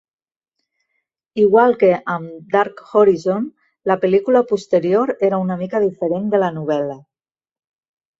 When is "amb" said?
2.13-2.47